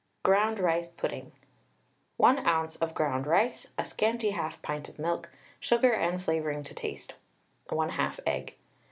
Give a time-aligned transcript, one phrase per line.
[0.23, 1.31] GROUND RICE PUDDING.
[2.17, 2.75] 1 oz.
[2.77, 7.13] of ground rice, a scanty 1/2 pint of milk, sugar and flavouring to taste,
[7.69, 8.55] 1/2 egg.